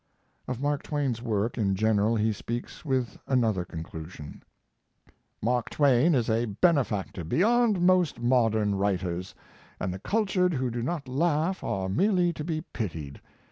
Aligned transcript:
Of 0.47 0.59
Mark 0.59 0.81
Twain's 0.81 1.21
work 1.21 1.59
in 1.59 1.75
general 1.75 2.15
he 2.15 2.33
speaks 2.33 2.83
with 2.83 3.19
another 3.27 3.63
conclusion: 3.63 4.41
Mark 5.43 5.69
Twain 5.69 6.15
is 6.15 6.27
a 6.27 6.45
benefactor 6.45 7.23
beyond 7.23 7.79
most 7.79 8.19
modern 8.19 8.73
writers, 8.73 9.35
and 9.79 9.93
the 9.93 9.99
cultured 9.99 10.55
who 10.55 10.71
do 10.71 10.81
not 10.81 11.07
laugh 11.07 11.63
are 11.63 11.87
merely 11.87 12.33
to 12.33 12.43
be 12.43 12.61
pitied. 12.61 13.21